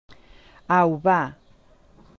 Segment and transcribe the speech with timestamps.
[0.79, 1.35] Au, va!